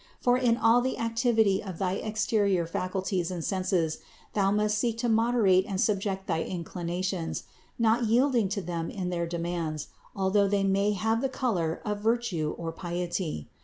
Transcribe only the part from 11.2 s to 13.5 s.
the color of virtue or piety.